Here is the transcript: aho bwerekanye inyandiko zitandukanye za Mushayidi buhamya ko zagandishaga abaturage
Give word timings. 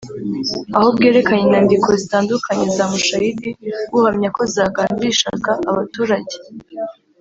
aho 0.77 0.87
bwerekanye 0.95 1.41
inyandiko 1.45 1.87
zitandukanye 2.01 2.65
za 2.75 2.85
Mushayidi 2.91 3.49
buhamya 3.89 4.29
ko 4.35 4.41
zagandishaga 4.53 5.51
abaturage 5.69 6.35